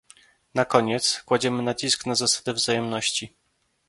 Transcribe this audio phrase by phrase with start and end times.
[0.55, 3.33] Na koniec, kładziemy nacisk na zasadę wzajemności